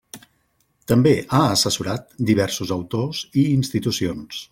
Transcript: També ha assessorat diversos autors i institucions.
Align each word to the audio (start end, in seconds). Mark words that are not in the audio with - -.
També 0.91 1.11
ha 1.19 1.41
assessorat 1.49 2.09
diversos 2.31 2.73
autors 2.79 3.21
i 3.43 3.45
institucions. 3.59 4.43